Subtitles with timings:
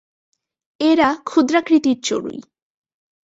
[0.79, 2.39] এরা ক্ষুদ্রাকৃতির চড়ুই।